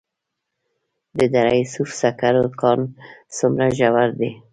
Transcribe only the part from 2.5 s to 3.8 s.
کان څومره